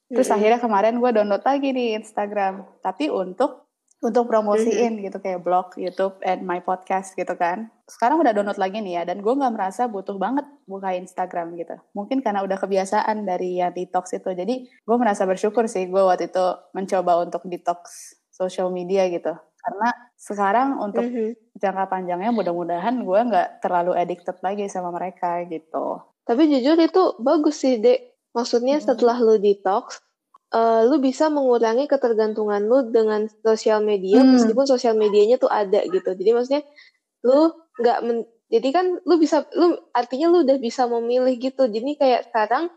Terus 0.09 0.25
Mm-mm. 0.25 0.37
akhirnya 0.41 0.61
kemarin 0.61 0.97
gue 0.97 1.11
download 1.13 1.45
lagi 1.45 1.69
di 1.73 1.93
Instagram, 1.93 2.65
tapi 2.81 3.13
untuk 3.13 3.68
untuk 3.99 4.31
promosiin 4.31 5.03
gitu 5.03 5.19
kayak 5.19 5.43
blog, 5.43 5.75
YouTube, 5.75 6.15
and 6.23 6.47
my 6.47 6.63
podcast 6.63 7.19
gitu 7.19 7.35
kan. 7.35 7.67
Sekarang 7.91 8.23
udah 8.23 8.31
download 8.31 8.61
lagi 8.61 8.79
nih 8.79 9.03
ya, 9.03 9.03
dan 9.11 9.19
gue 9.19 9.33
nggak 9.35 9.55
merasa 9.59 9.91
butuh 9.91 10.15
banget 10.21 10.47
buka 10.71 10.95
Instagram 10.95 11.59
gitu. 11.59 11.75
Mungkin 11.99 12.23
karena 12.23 12.47
udah 12.47 12.59
kebiasaan 12.63 13.27
dari 13.27 13.59
yang 13.59 13.75
detox 13.75 14.15
itu. 14.15 14.31
Jadi 14.31 14.55
gue 14.71 14.97
merasa 15.01 15.27
bersyukur 15.27 15.67
sih 15.67 15.91
gue 15.91 15.99
waktu 15.99 16.31
itu 16.31 16.45
mencoba 16.77 17.19
untuk 17.27 17.43
detox 17.51 18.15
social 18.31 18.71
media 18.71 19.11
gitu. 19.11 19.35
Karena 19.59 19.89
sekarang 20.15 20.79
untuk 20.79 21.03
Mhm. 21.03 21.59
jangka 21.59 21.85
panjangnya 21.91 22.31
mudah-mudahan 22.31 23.03
gue 23.03 23.21
nggak 23.29 23.49
terlalu 23.67 23.99
addicted 23.99 24.39
lagi 24.47 24.71
sama 24.71 24.95
mereka 24.95 25.43
gitu. 25.51 25.99
Tapi 26.23 26.47
jujur 26.47 26.79
itu 26.79 27.03
bagus 27.19 27.59
sih, 27.67 27.83
Dek. 27.83 28.15
Maksudnya 28.37 28.79
Hmm. 28.79 28.85
setelah 28.87 29.19
lu 29.19 29.41
detox, 29.43 29.99
eh, 30.49 30.81
lu 30.89 30.97
bisa 30.99 31.29
mengurangi 31.29 31.85
ketergantungan 31.85 32.65
lu 32.65 32.89
dengan 32.89 33.29
sosial 33.45 33.85
media, 33.85 34.21
Hmm. 34.21 34.33
meskipun 34.35 34.65
sosial 34.65 34.95
medianya 34.95 35.37
tuh 35.37 35.49
ada 35.49 35.85
gitu. 35.85 36.09
Jadi 36.09 36.31
maksudnya 36.33 36.63
lu 37.25 37.53
nggak 37.77 37.99
men- 38.05 38.29
jadi 38.49 38.69
kan 38.73 38.87
lu 39.05 39.15
bisa 39.21 39.45
lu 39.53 39.77
artinya 39.93 40.33
lu 40.33 40.41
udah 40.49 40.57
bisa 40.57 40.89
memilih 40.89 41.37
gitu. 41.37 41.69
Jadi 41.69 42.01
kayak 42.01 42.33
sekarang 42.33 42.73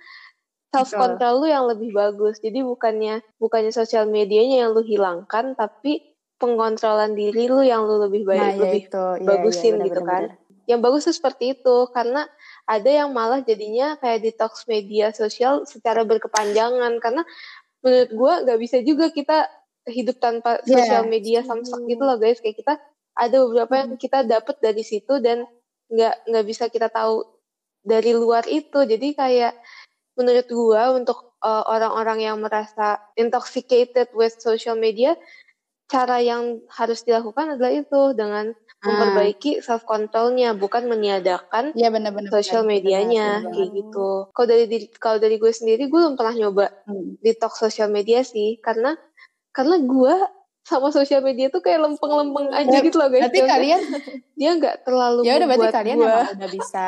self 0.72 0.92
control 0.92 1.44
lu 1.44 1.48
yang 1.48 1.64
lebih 1.64 1.92
bagus. 1.92 2.40
Jadi 2.40 2.60
bukannya 2.60 3.24
bukannya 3.40 3.72
sosial 3.72 4.04
medianya 4.08 4.68
yang 4.68 4.76
lu 4.76 4.84
hilangkan, 4.84 5.56
tapi 5.56 6.12
pengontrolan 6.36 7.14
diri 7.14 7.48
lu 7.48 7.62
yang 7.62 7.86
lu 7.86 8.02
lebih 8.04 8.26
baik 8.26 8.40
Nah, 8.42 8.52
ya 8.52 8.60
lebih 8.66 8.84
itu. 8.84 9.06
Iya, 9.16 9.28
bagusin 9.30 9.74
iya, 9.78 9.86
gitu 9.88 10.02
benar-benar. 10.02 10.40
yang 10.70 10.80
bagus 10.80 11.04
tuh 11.10 11.16
seperti 11.16 11.58
itu 11.58 11.76
karena 11.92 12.26
ada 12.66 12.88
yang 12.90 13.12
malah 13.12 13.44
jadinya 13.44 13.98
kayak 13.98 14.24
detox 14.24 14.64
media 14.66 15.10
sosial 15.12 15.66
secara 15.66 16.06
berkepanjangan 16.06 16.96
karena 17.02 17.26
menurut 17.82 18.12
gua 18.14 18.34
nggak 18.46 18.60
bisa 18.62 18.78
juga 18.86 19.10
kita 19.10 19.50
hidup 19.90 20.22
tanpa 20.22 20.62
Iya. 20.64 20.78
sosial 20.78 21.04
media 21.10 21.42
samsak 21.42 21.82
gitu 21.90 22.04
loh 22.06 22.22
guys 22.22 22.38
kayak 22.38 22.58
kita 22.62 22.78
ada 23.18 23.38
beberapa 23.44 23.74
yang 23.82 23.90
kita 23.98 24.24
dapat 24.24 24.56
dari 24.62 24.84
situ 24.86 25.18
dan 25.20 25.44
nggak 25.92 26.16
nggak 26.30 26.46
bisa 26.48 26.70
kita 26.70 26.88
tahu 26.88 27.26
dari 27.82 28.14
luar 28.14 28.46
itu 28.46 28.86
jadi 28.86 29.08
kayak 29.18 29.54
menurut 30.16 30.48
gua 30.48 30.94
untuk 30.94 31.34
uh, 31.42 31.66
orang-orang 31.66 32.22
yang 32.22 32.38
merasa 32.38 33.02
intoxicated 33.18 34.08
with 34.14 34.38
social 34.38 34.78
media 34.78 35.18
cara 35.90 36.24
yang 36.24 36.62
harus 36.72 37.04
dilakukan 37.04 37.58
adalah 37.58 37.74
itu 37.74 38.02
dengan 38.16 38.56
memperbaiki 38.84 39.52
self 39.60 39.84
controlnya 39.84 40.52
bukan 40.54 40.86
meniadakan 40.86 41.70
Iya 41.72 41.90
benar-benar. 41.90 42.32
sosial 42.32 42.62
benar, 42.62 42.72
medianya 42.72 43.28
benar, 43.40 43.54
kayak 43.54 43.70
gitu. 43.72 44.10
Kalau 44.28 44.48
dari 44.48 44.66
kalau 44.92 45.18
dari 45.18 45.36
gue 45.36 45.52
sendiri 45.52 45.84
gue 45.84 46.00
belum 46.00 46.16
pernah 46.16 46.34
nyoba 46.36 46.66
Hmm. 46.84 47.16
detox 47.20 47.58
sosial 47.58 47.88
media 47.88 48.22
sih 48.22 48.58
karena 48.58 48.98
karena 49.52 49.78
gue 49.78 50.16
sama 50.62 50.90
sosial 50.90 51.22
media 51.22 51.48
tuh 51.48 51.60
kayak 51.60 51.78
lempeng-lempeng 51.80 52.50
aja 52.52 52.70
Ya, 52.72 52.82
gitu 52.82 52.98
loh 52.98 53.08
guys. 53.08 53.22
Berarti 53.24 53.38
Maksudnya 53.40 53.50
kalian 53.52 53.82
dia 54.36 54.52
nggak 54.56 54.76
terlalu 54.82 55.20
ya 55.22 55.34
udah 55.36 55.48
berarti 55.48 55.68
kalian 55.72 55.98
gua- 55.98 56.06
emang 56.08 56.30
udah 56.36 56.50
bisa 56.52 56.86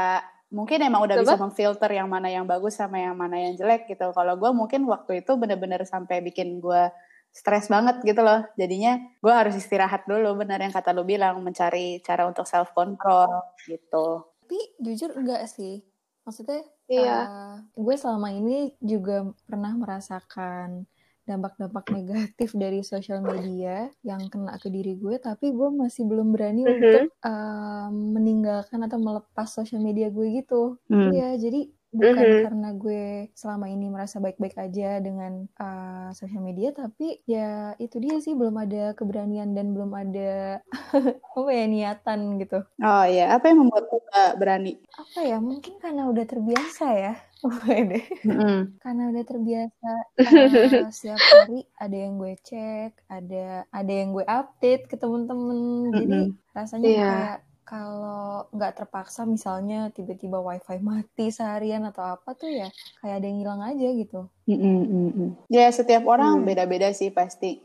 mungkin 0.50 0.77
emang 0.79 1.01
udah 1.03 1.15
Apa? 1.15 1.23
bisa 1.23 1.35
memfilter 1.35 1.89
yang 1.91 2.05
mana 2.05 2.29
yang 2.29 2.45
bagus 2.45 2.73
sama 2.73 2.97
yang 2.97 3.13
mana 3.13 3.38
yang 3.39 3.53
jelek 3.53 3.85
gitu. 3.88 4.05
Kalau 4.07 4.33
gue 4.35 4.50
mungkin 4.51 4.85
waktu 4.85 5.21
itu 5.21 5.33
bener-bener 5.33 5.81
sampai 5.83 6.21
bikin 6.21 6.57
gue 6.57 6.93
stres 7.33 7.65
banget 7.67 7.99
gitu 8.05 8.21
loh. 8.21 8.45
Jadinya 8.55 9.01
gue 9.19 9.33
harus 9.33 9.57
istirahat 9.57 10.05
dulu 10.05 10.37
bener 10.37 10.61
yang 10.61 10.71
kata 10.71 10.93
lu 10.93 11.01
bilang 11.03 11.41
mencari 11.41 11.97
cara 12.05 12.29
untuk 12.29 12.45
self 12.45 12.71
control 12.71 13.41
gitu. 13.65 14.29
Tapi 14.45 14.59
jujur 14.79 15.17
enggak 15.17 15.49
sih. 15.49 15.81
Maksudnya 16.23 16.61
Iya. 16.85 17.17
eh, 17.25 17.55
gue 17.73 17.95
selama 17.97 18.29
ini 18.31 18.77
juga 18.79 19.25
pernah 19.43 19.73
merasakan 19.73 20.85
dampak-dampak 21.23 21.87
negatif 21.95 22.51
dari 22.53 22.83
sosial 22.83 23.23
media 23.23 23.87
yang 24.03 24.27
kena 24.27 24.59
ke 24.59 24.67
diri 24.67 24.99
gue, 24.99 25.15
tapi 25.17 25.55
gue 25.55 25.69
masih 25.71 26.03
belum 26.03 26.35
berani 26.35 26.67
Mhm. 26.67 26.69
untuk 26.69 27.03
eh, 27.23 27.87
meninggalkan 27.89 28.83
atau 28.83 28.99
melepas 28.99 29.47
sosial 29.47 29.79
media 29.79 30.11
gue 30.11 30.27
gitu. 30.37 30.75
Hmm. 30.91 31.09
Iya, 31.09 31.39
jadi 31.39 31.71
bukan 32.00 32.27
Mhm. 32.27 32.43
karena 32.43 32.67
gue 32.81 33.03
selama 33.41 33.65
ini 33.73 33.85
merasa 33.93 34.17
baik-baik 34.25 34.55
aja 34.65 35.00
dengan 35.05 35.31
uh, 35.62 36.09
sosial 36.19 36.43
media, 36.50 36.69
tapi 36.73 37.21
ya 37.33 37.73
itu 37.83 37.95
dia 38.03 38.15
sih 38.25 38.33
belum 38.39 38.55
ada 38.63 38.93
keberanian 38.97 39.50
dan 39.57 39.65
belum 39.75 39.91
ada 40.01 40.59
apa 41.38 41.50
ya 41.57 41.63
niatan 41.73 42.19
gitu. 42.41 42.55
Oh 42.83 43.03
iya, 43.13 43.23
apa 43.35 43.45
yang 43.50 43.57
membuat 43.65 43.83
gak 44.12 44.31
berani? 44.41 44.69
Apa 45.01 45.19
ya? 45.29 45.38
Mungkin 45.41 45.73
karena 45.83 46.01
udah 46.12 46.25
terbiasa 46.31 46.85
ya. 47.03 47.13
Mm-mm. 48.23 48.79
karena 48.83 49.01
udah 49.12 49.23
terbiasa 49.27 49.89
uh, 50.27 50.88
setiap 50.95 51.23
hari 51.31 51.67
ada 51.83 51.95
yang 52.03 52.13
gue 52.21 52.33
cek, 52.47 52.91
ada 53.12 53.67
ada 53.71 53.91
yang 54.00 54.09
gue 54.15 54.25
update 54.27 54.83
ke 54.91 54.95
temen-temen. 55.01 55.59
Jadi 56.00 56.13
Mm-mm. 56.15 56.23
rasanya 56.55 56.88
Iya. 56.88 57.03
kayak 57.03 57.35
kalau 57.63 58.46
nggak 58.51 58.75
terpaksa 58.75 59.24
misalnya 59.24 59.88
tiba-tiba 59.89 60.38
wifi 60.38 60.77
mati 60.77 61.32
seharian 61.32 61.88
atau 61.88 62.15
apa 62.15 62.36
tuh 62.36 62.48
ya 62.48 62.67
kayak 63.00 63.15
ada 63.17 63.25
yang 63.25 63.39
hilang 63.39 63.62
aja 63.63 63.88
gitu. 63.96 64.20
Mm-mm, 64.46 64.79
mm-mm. 64.84 65.29
Ya 65.48 65.72
setiap 65.72 66.03
orang 66.05 66.43
Hmm. 66.43 66.46
beda-beda 66.46 66.91
sih 66.91 67.08
pasti 67.10 67.63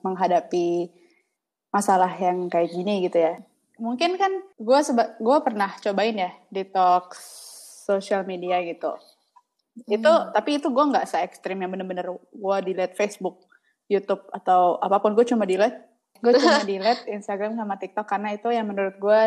menghadapi 0.00 0.88
masalah 1.68 2.10
yang 2.16 2.48
kayak 2.48 2.70
gini 2.70 3.04
gitu 3.04 3.18
ya. 3.18 3.34
Mungkin 3.76 4.16
kan 4.16 4.32
gue 4.56 4.78
seba- 4.80 5.16
gue 5.16 5.36
pernah 5.40 5.72
cobain 5.78 6.16
ya 6.16 6.30
detox 6.48 7.16
sosial 7.84 8.24
media 8.24 8.60
gitu. 8.60 8.92
Itu 9.86 10.10
Hmm. 10.10 10.32
tapi 10.32 10.58
itu 10.58 10.68
gue 10.68 10.84
nggak 10.84 11.06
se 11.06 11.16
ekstrim 11.18 11.56
yang 11.56 11.70
bener-bener 11.70 12.08
gue 12.12 12.56
delete 12.62 12.94
Facebook, 12.94 13.40
YouTube 13.86 14.20
atau 14.30 14.76
apa 14.78 14.98
pun 14.98 15.12
gue 15.12 15.24
cuma 15.24 15.44
delete. 15.44 15.80
Gue 16.20 16.36
cuma 16.36 16.62
delete 16.68 17.08
Instagram 17.08 17.56
sama 17.56 17.76
TikTok 17.76 18.06
karena 18.06 18.36
itu 18.36 18.48
yang 18.52 18.68
menurut 18.68 18.96
gue 18.96 19.22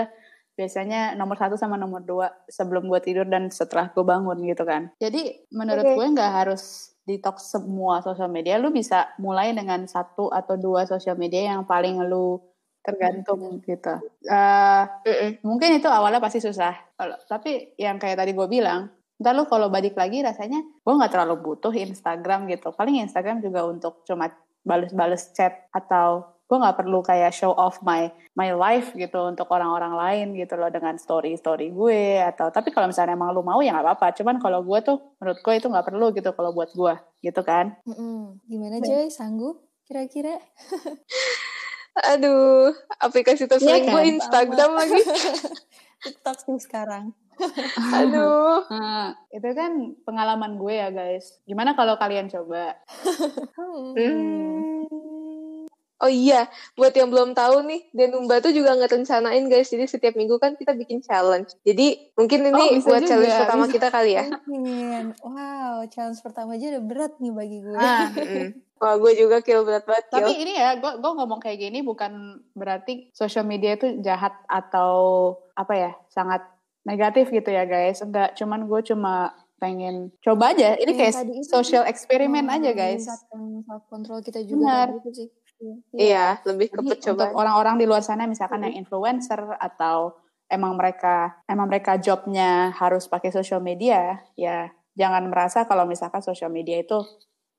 biasanya 0.54 1.18
nomor 1.18 1.34
satu 1.34 1.58
sama 1.58 1.82
nomor 1.82 2.06
dua 2.06 2.30
sebelum 2.46 2.86
gue 2.86 3.02
tidur 3.02 3.26
dan 3.26 3.50
setelah 3.50 3.90
gue 3.90 4.06
bangun 4.06 4.38
gitu 4.46 4.64
kan. 4.64 4.94
Jadi 5.02 5.50
menurut 5.50 5.86
Oke. 5.86 5.96
gue 5.98 6.08
nggak 6.14 6.32
harus 6.46 6.94
detox 7.04 7.52
semua 7.52 8.00
sosial 8.06 8.30
media. 8.30 8.62
Lu 8.62 8.70
bisa 8.70 9.12
mulai 9.18 9.52
dengan 9.52 9.84
satu 9.90 10.30
atau 10.30 10.56
dua 10.56 10.86
sosial 10.86 11.18
media 11.18 11.54
yang 11.58 11.66
paling 11.66 12.00
lu 12.06 12.40
tergantung 12.84 13.64
gitu. 13.64 13.96
Eh, 14.28 14.84
Mm-mm. 15.08 15.30
mungkin 15.48 15.80
itu 15.80 15.88
awalnya 15.88 16.20
pasti 16.20 16.44
susah. 16.44 16.76
Tapi 17.26 17.80
yang 17.80 17.96
kayak 17.96 18.20
tadi 18.20 18.36
gue 18.36 18.48
bilang, 18.48 18.92
ntar 19.18 19.34
lu 19.34 19.48
kalau 19.48 19.72
balik 19.72 19.96
lagi 19.96 20.20
rasanya 20.20 20.60
gue 20.60 20.94
nggak 20.94 21.12
terlalu 21.16 21.40
butuh 21.40 21.72
Instagram 21.72 22.46
gitu. 22.52 22.76
Paling 22.76 23.00
Instagram 23.08 23.40
juga 23.40 23.64
untuk 23.64 24.04
cuma 24.04 24.28
bales-bales 24.64 25.32
chat 25.32 25.68
atau 25.72 26.33
gue 26.53 26.62
nggak 26.62 26.77
perlu 26.77 27.01
kayak 27.01 27.33
show 27.33 27.50
off 27.50 27.81
my 27.81 28.05
my 28.38 28.53
life 28.53 28.93
gitu 28.93 29.17
untuk 29.25 29.50
orang-orang 29.50 29.98
lain 29.98 30.27
gitu 30.38 30.53
loh 30.53 30.69
dengan 30.69 30.93
story 30.95 31.33
story 31.33 31.74
gue 31.74 32.22
atau 32.22 32.53
tapi 32.53 32.69
kalau 32.69 32.86
misalnya 32.86 33.17
emang 33.17 33.33
lu 33.33 33.41
mau 33.41 33.57
ya 33.57 33.74
nggak 33.74 33.81
apa-apa 33.89 34.13
cuman 34.13 34.38
kalau 34.38 34.62
gue 34.62 34.79
tuh 34.86 35.01
menurut 35.17 35.41
gue 35.41 35.53
itu 35.57 35.65
nggak 35.65 35.88
perlu 35.89 36.13
gitu 36.13 36.29
kalau 36.38 36.53
buat 36.53 36.69
gue 36.69 36.93
gitu 37.25 37.41
kan 37.41 37.74
Mm-mm. 37.89 38.38
Gimana. 38.45 38.77
Joy? 38.77 39.10
Sanggup 39.10 39.65
kira-kira? 39.83 40.38
Aduh, 42.13 42.69
aplikasi 42.98 43.45
terbaik 43.45 43.86
Iya 43.86 43.93
gue? 43.93 44.01
Instagram 44.17 44.72
lagi. 44.74 45.01
TikTok 46.03 46.38
sih 46.41 46.57
sekarang. 46.60 47.13
Aduh. 47.98 48.62
nah, 48.69 49.17
itu 49.29 49.50
kan 49.53 49.72
pengalaman 50.01 50.53
gue 50.53 50.74
ya 50.74 50.89
guys 50.89 51.41
gimana 51.45 51.74
kalau 51.74 51.98
kalian 51.98 52.29
coba 52.29 52.77
Hmm. 53.57 53.93
Oh 56.03 56.12
iya, 56.12 56.51
buat 56.75 56.91
yang 56.91 57.07
belum 57.07 57.31
tahu 57.31 57.63
nih, 57.63 57.88
Denumba 57.95 58.43
tuh 58.43 58.51
juga 58.51 58.75
ngerencanain 58.75 59.48
guys. 59.48 59.72
Jadi 59.72 59.88
setiap 59.88 60.13
minggu 60.13 60.36
kan 60.36 60.60
kita 60.60 60.75
bikin 60.75 61.00
challenge. 61.00 61.55
Jadi 61.63 62.12
mungkin 62.13 62.43
ini 62.43 62.51
Oh, 62.51 62.83
buat 62.83 63.00
juga, 63.00 63.07
challenge 63.07 63.36
pertama 63.39 63.63
bisa. 63.63 63.74
kita 63.74 63.88
kali 63.88 64.12
ya. 64.12 64.25
Mungkin. 64.43 65.03
Wow, 65.24 65.88
challenge 65.88 66.19
pertama 66.19 66.60
aja 66.60 66.75
udah 66.75 66.83
berat 66.83 67.13
nih 67.17 67.31
bagi 67.31 67.57
gue. 67.63 67.77
Ah, 67.79 68.12
Mm. 68.19 68.51
Wah, 68.75 69.00
gue 69.00 69.15
juga 69.15 69.39
kill 69.39 69.63
berat 69.63 69.88
banget 69.88 70.12
kill. 70.12 70.19
Tapi 70.19 70.31
ini 70.36 70.60
ya, 70.60 70.75
gue 70.75 70.91
gue 71.00 71.12
ngomong 71.15 71.39
kayak 71.39 71.55
gini 71.62 71.79
bukan 71.79 72.12
berarti 72.51 73.07
social 73.15 73.48
media 73.48 73.79
itu 73.79 74.03
jahat 74.03 74.36
atau 74.45 74.91
apa 75.55 75.72
ya, 75.72 75.91
sangat 76.12 76.43
negatif 76.83 77.31
gitu 77.31 77.48
ya 77.48 77.63
guys. 77.63 78.03
Enggak, 78.03 78.36
cuman 78.36 78.67
gue 78.67 78.81
cuma 78.83 79.31
pengen 79.55 80.12
coba 80.19 80.51
aja. 80.51 80.75
Ini 80.75 80.91
kayak 80.91 81.15
social 81.48 81.88
eksperimen 81.88 82.51
aja 82.51 82.75
guys. 82.75 83.07
self 83.07 83.88
control 83.88 84.19
kita 84.19 84.43
juga 84.43 84.83
Benar. 84.83 85.00
gitu 85.00 85.10
sih. 85.15 85.29
Iya. 85.63 85.75
Iya, 85.96 86.25
lebih 86.43 86.67
ke 86.70 86.75
Jadi 86.75 86.84
untuk 86.84 87.00
percobaan. 87.00 87.34
orang-orang 87.39 87.75
di 87.79 87.86
luar 87.88 88.03
sana 88.03 88.27
misalkan 88.27 88.67
yang 88.67 88.75
influencer 88.75 89.39
atau 89.55 90.20
emang 90.51 90.75
mereka 90.75 91.39
emang 91.48 91.72
mereka 91.72 91.96
jobnya 91.96 92.75
harus 92.75 93.08
pakai 93.08 93.32
social 93.32 93.63
media, 93.63 94.20
ya 94.36 94.67
jangan 94.93 95.24
merasa 95.32 95.63
kalau 95.63 95.88
misalkan 95.88 96.20
social 96.20 96.51
media 96.51 96.84
itu 96.84 97.00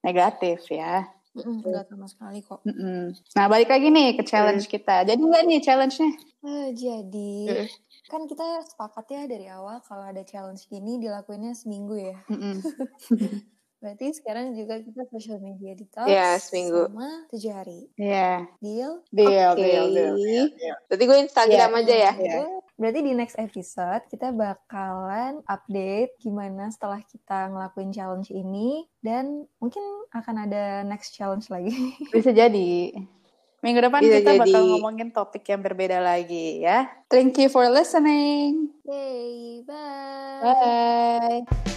negatif 0.04 0.68
ya. 0.68 1.08
Mm-mm, 1.34 1.66
Enggak 1.66 1.90
sama 1.90 2.06
sekali 2.06 2.38
kok. 2.44 2.62
Mm-mm. 2.62 3.10
Nah 3.34 3.44
balik 3.48 3.66
lagi 3.66 3.90
nih 3.90 4.14
ke 4.14 4.22
challenge 4.22 4.68
kita. 4.68 5.02
Jadi 5.02 5.18
nggak 5.18 5.42
nih 5.48 5.58
challenge-nya? 5.58 6.10
Eh, 6.44 6.68
jadi 6.70 7.32
Mm. 7.50 7.66
kan 8.06 8.22
kita 8.28 8.44
sepakat 8.68 9.06
ya 9.08 9.22
dari 9.24 9.48
awal 9.48 9.80
kalau 9.82 10.04
ada 10.04 10.22
challenge 10.22 10.68
gini 10.68 11.00
dilakuinnya 11.00 11.56
seminggu 11.56 11.96
ya. 11.96 12.14
Mm-mm. 12.30 12.60
Berarti 13.84 14.16
sekarang 14.16 14.56
juga 14.56 14.80
kita 14.80 15.04
social 15.12 15.36
media 15.38 15.76
detox 15.76 16.08
Iya, 16.08 16.40
seminggu. 16.40 16.88
sama 16.88 17.28
tujuh 17.28 17.52
hari. 17.52 17.84
Iya. 18.00 18.48
Deal? 18.56 19.04
Deal, 19.12 19.50
Oke. 19.52 19.60
deal, 19.60 19.86
deal, 19.92 20.14
deal, 20.16 20.46
deal. 20.48 20.76
Berarti 20.88 21.04
gue 21.04 21.18
Instagram 21.20 21.68
Iya. 21.68 21.80
aja 21.84 21.94
ya. 22.00 22.12
Iya. 22.16 22.36
Berarti 22.74 23.00
di 23.04 23.12
next 23.12 23.36
episode 23.36 24.02
kita 24.08 24.32
bakalan 24.32 25.44
update 25.44 26.16
gimana 26.16 26.72
setelah 26.72 27.04
kita 27.04 27.52
ngelakuin 27.52 27.92
challenge 27.92 28.32
ini 28.32 28.88
dan 28.98 29.44
mungkin 29.60 29.84
akan 30.10 30.48
ada 30.48 30.80
next 30.82 31.12
challenge 31.12 31.52
lagi. 31.52 31.70
Bisa 32.16 32.32
jadi. 32.32 32.88
Minggu 33.60 33.80
depan 33.80 34.00
Bisa 34.00 34.20
kita 34.20 34.32
bakal 34.40 34.60
jadi. 34.60 34.70
ngomongin 34.74 35.08
topik 35.12 35.44
yang 35.44 35.60
berbeda 35.60 36.00
lagi 36.00 36.60
ya. 36.60 36.88
Thank 37.06 37.36
you 37.36 37.52
for 37.52 37.68
listening. 37.68 38.72
Yay, 38.88 39.60
bye. 39.68 40.40
Bye. 40.40 41.73